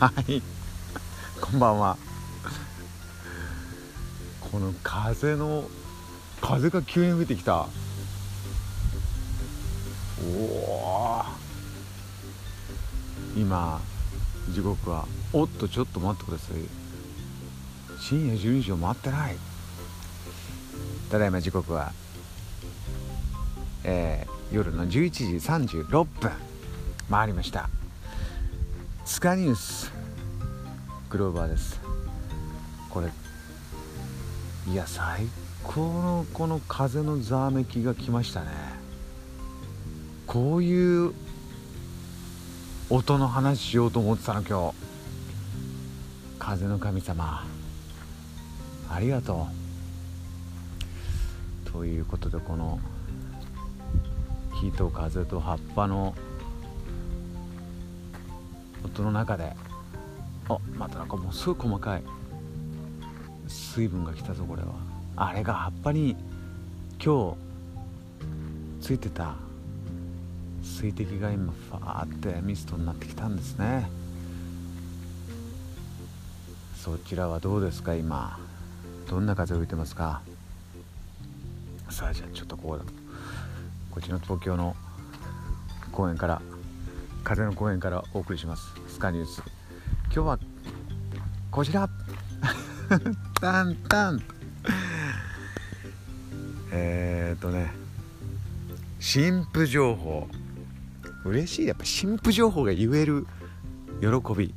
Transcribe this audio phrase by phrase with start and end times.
[0.00, 0.40] はい。
[1.40, 1.96] こんばんは。
[4.40, 5.64] この風の
[6.40, 7.66] 風が急に吹いてきた。
[10.22, 11.24] おお
[13.36, 13.80] 今
[14.50, 16.58] 時刻はおっとちょっと待ってください。
[18.00, 19.36] 深夜12時を待ってない。
[21.10, 21.92] ただいま時刻は
[23.82, 26.30] えー、夜の11時36分。
[27.10, 27.68] 回りました。
[29.08, 29.90] スカニュース。
[31.08, 31.80] グローバーです。
[32.90, 33.08] これ。
[34.70, 35.26] いや最
[35.64, 38.48] 高のこの風のざわめきが来ましたね。
[40.26, 41.14] こういう
[42.90, 44.76] 音の話しようと思ってたの今日。
[46.38, 47.46] 風の神様。
[48.90, 49.48] ありがと
[51.66, 51.70] う。
[51.70, 52.78] ということでこの。
[54.60, 56.14] 火と風と葉っぱの
[58.84, 59.54] 音の中で。
[60.48, 62.02] あまたなんかもうすごい細かい。
[63.48, 64.68] 水分が来たぞこれは。
[65.16, 66.16] あれが葉っぱに
[67.02, 67.36] 今
[68.80, 69.34] 日ついてた。
[70.62, 73.90] 水滴が今ファーってミストになってきたんですね。
[76.76, 78.38] そちらはどうですか今。
[79.08, 80.20] どんな風吹いてますか？
[81.90, 82.78] さあじゃあちょっとこう
[83.90, 84.76] こっちの東京の
[85.90, 86.42] 公園から
[87.28, 88.72] 風の公園からお送りします。
[88.88, 89.42] スカニュース。
[90.04, 90.38] 今日は
[91.50, 91.86] こちら。
[93.38, 94.22] タンタン。
[96.72, 97.70] えー、っとね。
[98.98, 100.26] 新婦情報。
[101.26, 101.66] 嬉しい。
[101.66, 103.26] やっぱ新婦情報が言える
[104.00, 104.54] 喜び。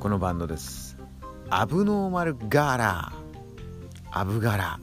[0.00, 0.98] このバンドです。
[1.48, 3.12] アブノーマルガーラ。
[4.10, 4.80] アブガラ。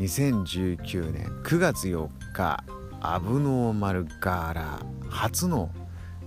[0.00, 2.77] 2019年9月4日。
[3.00, 5.70] アブノーマルガーラ初の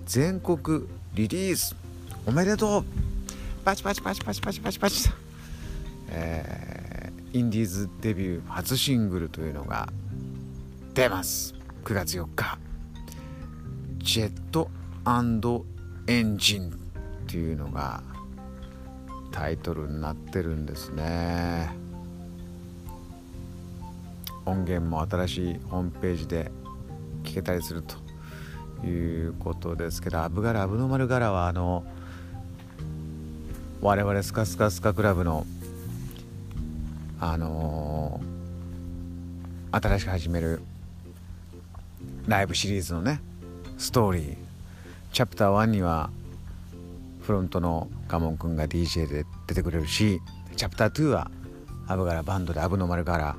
[0.06, 1.76] 全国リリース。
[2.26, 2.86] おめでとう。
[3.66, 5.10] パチパチパチパチパチパチパチ。
[6.10, 9.90] えー、インディーズデビュー初シングルというのが
[10.94, 11.54] 出ます。
[11.84, 12.58] 9月4日。
[14.00, 14.70] ジェット
[16.08, 16.72] エンジンっ
[17.28, 18.02] ていうのが
[19.32, 21.70] タイトルになってるんですね。
[24.46, 26.52] 音源も新しいホームページで
[27.24, 31.84] 聞けたりするということですけどアブガラアブノマルガラはあの
[33.82, 35.46] 我々スカスカスカクラブの
[37.20, 40.62] あのー、新しく始める
[42.28, 43.22] ライブシリーズのね
[43.78, 44.52] ストーリー。
[45.14, 46.10] チャプター1には
[47.22, 50.22] フロントのガモン君が DJ で出てくれるし
[50.56, 51.30] チャプター2は
[51.88, 53.36] アブガラバンドでアブノーマルガラ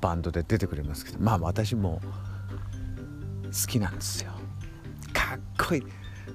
[0.00, 2.00] バンドで出てくれますけどまあ私も
[3.60, 4.32] 好きなんですよ。
[5.12, 5.82] かっこいい。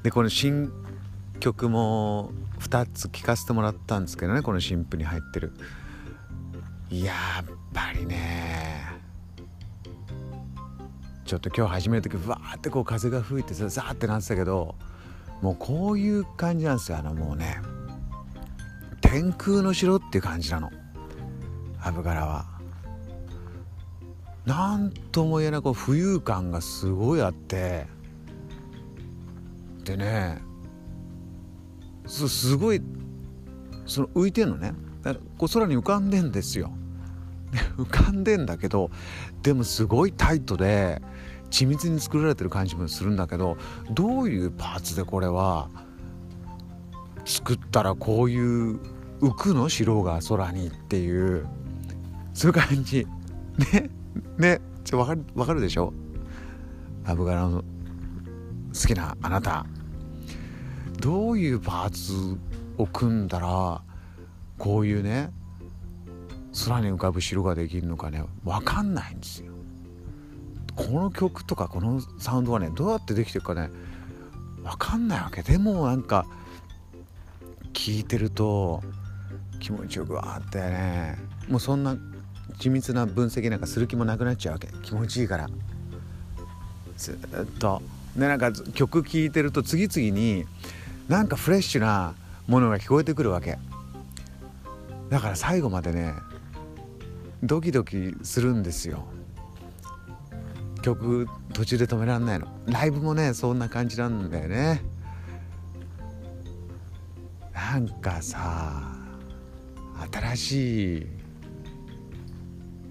[0.04, 0.72] でこの新
[1.40, 5.54] 曲も2つ聴かせてもらったんですけどねこの新譜に入ってる。
[6.90, 9.00] やっぱりね
[11.26, 14.76] ちょっと今日始める時わーってこう風が吹いてさザーってなってたけど
[15.42, 16.98] もうこういう感じなんですよ。
[16.98, 17.62] あのもうね
[19.02, 20.72] 天空の城っていう感じなの。
[21.82, 22.61] アブガラは。
[24.46, 27.88] なんとも言えないこう浮遊感がすごいあって。
[29.84, 30.42] でね
[32.06, 32.82] すすごい
[33.86, 34.74] その浮いてんのね。
[35.04, 36.72] だこう空に浮かんでんですよ。
[37.78, 38.92] 浮かんでんだけど
[39.44, 41.02] でもすごいタイトで
[41.50, 43.58] 緻密に作られてる感じもするんだけど
[43.92, 45.70] どういうパーツでこれは
[47.26, 48.80] 作ったらこういう
[49.20, 49.70] 浮くの？
[49.70, 51.46] 城が空にっていう
[52.34, 53.06] そういう感じ。
[53.74, 53.90] ね。
[54.38, 55.94] ねちょ分かる分かるでしょ？
[57.06, 57.64] アブガラの
[58.74, 59.66] 好きなあなた。
[61.00, 62.38] どういうパーツ
[62.78, 63.82] を組んだら
[64.58, 65.32] こういうね
[66.66, 69.52] 空に浮かぶ城ができるのかね分かんないんですよ。
[70.76, 73.70] この曲とかこのサウンドはねどうやってできてるかね
[74.64, 75.42] 分かんないわけ。
[75.42, 76.26] でもなんか
[77.74, 78.84] 聞いてると
[79.60, 81.18] 気持ちよくわーってね
[81.50, 81.98] もうそんな
[82.60, 84.68] 緻密な分析なんかする気もなくなっちゃうわけ。
[84.84, 85.50] 気持ちいいから。
[86.98, 87.82] ずっと。
[88.16, 90.46] でなんか曲聴いてると次々に
[91.08, 92.14] なんかフレッシュな
[92.48, 93.58] ものが聞こえてくるわけ。
[95.10, 96.14] だから最後までね
[97.44, 99.06] ドキドキするんですよ。
[100.82, 102.48] 曲途中で止めらんないの。
[102.66, 104.84] ライブもねそんな感じなんだよね。
[107.54, 108.82] なんかさ
[110.12, 111.08] 新しい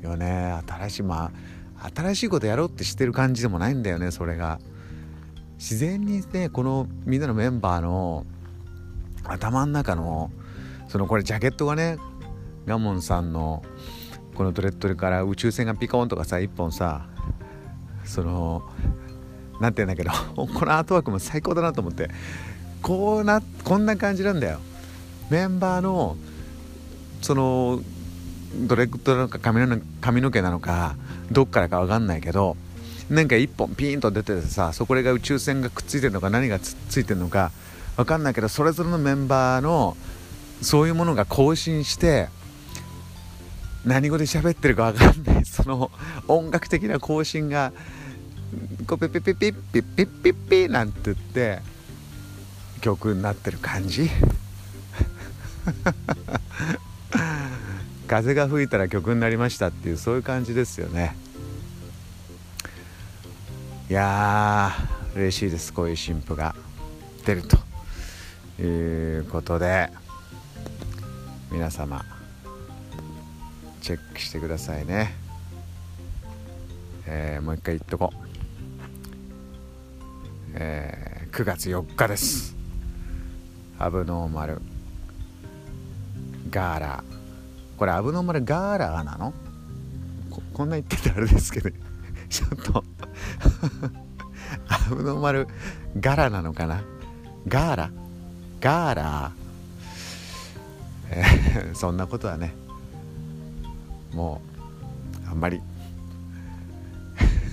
[0.02, 0.60] よね。
[0.66, 1.30] 新しいま
[1.78, 4.60] あ新しいことやろうってしてる感じでもないんだよねそれが。
[5.58, 8.24] 自然にねこのみんなのメンバーの
[9.24, 10.30] 頭の中の
[10.88, 11.98] そのこれジャケットがね
[12.66, 13.62] ガモンさんの
[14.34, 17.06] このドレッドから宇宙船がピコンとかさ一本さ
[18.04, 18.62] その
[19.60, 22.10] 何て言うんだけど このアートワークも最高だなと思って
[22.80, 24.60] こうなこんな感じなんだよ。
[25.28, 26.16] メンバーの
[27.20, 27.80] その
[28.54, 30.96] どれどれか髪の髪の毛なのか
[31.30, 32.56] どっからか分かんないけど
[33.08, 37.52] なんか一本ピーンと出ててさそこが宇宙船がくっついてるのか何がつついてるのか
[37.96, 39.96] 分かんないけどそれぞれのメンバーの
[40.62, 42.28] そういうものが更新して
[43.84, 45.44] 何語で喋ってるか分かんない。
[45.46, 45.90] その
[46.28, 47.72] 音楽的な更新が
[48.86, 51.60] こうピピッピッピッピッピッピッピッなんて言って
[52.80, 54.10] 曲になってる感じ
[58.10, 61.14] 風が吹いたら曲になりましたっていうそういう感じですよね。
[63.88, 65.72] いやー嬉しいです。
[65.72, 66.56] こういう新譜が
[67.24, 67.56] 出ると
[68.60, 69.90] いうことで
[71.52, 72.04] 皆様
[73.80, 75.14] チェックしてくださいね、
[77.06, 78.16] えー、もう一回言っとこう、
[80.54, 82.56] えー、9月4日です。
[83.78, 84.60] アブノーマル
[86.50, 87.09] ガーラー。
[87.80, 89.32] これアブノーマルガーラーなの？
[90.52, 91.70] こんな言ってたらあれですけど。
[92.28, 92.84] ちょっと。
[94.68, 95.48] アブノーマル
[95.98, 96.82] ガラなのかな？
[97.48, 97.90] ガーラ？
[98.60, 99.32] ガーラー、
[101.08, 102.52] え、そんなことはね。
[104.12, 104.42] も
[105.24, 105.62] うあんまり。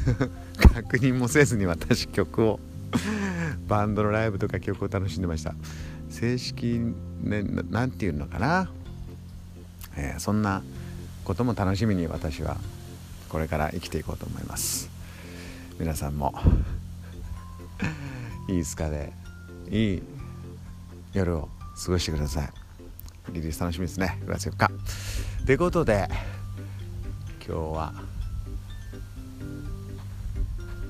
[0.76, 2.60] 確認もせずに私曲を。
[3.70, 5.56] バンドのライブとか曲を楽しんでました。
[6.10, 6.82] 正式
[7.22, 8.70] ね何て言うのかな、
[10.20, 10.64] そんな
[11.24, 12.58] ことも楽しみに私は
[13.30, 14.90] これから生きていこうと思います。
[15.80, 16.34] 皆さんも
[18.48, 19.14] いいスカで
[19.70, 20.04] いい
[21.14, 21.50] 夜を
[21.84, 22.50] 過ごしてください。
[23.34, 24.20] リリース楽しみですね。
[24.26, 24.72] 9月4日
[25.46, 26.08] ということで
[27.46, 27.94] 今日は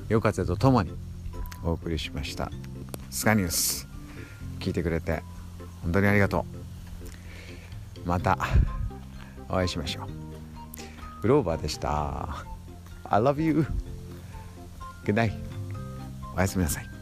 [0.07, 0.91] 夜風とともに
[1.63, 2.51] お送りしました。
[3.09, 3.87] スカニュース。
[4.59, 5.23] 聞いてくれて
[5.81, 6.45] 本当にありがと
[8.05, 8.07] う。
[8.07, 8.37] また
[9.49, 11.21] お会いしましょう。
[11.21, 12.45] グローバーでした。
[13.09, 13.65] I love you.
[15.05, 15.33] Good night.
[16.35, 16.96] おやすみなさい。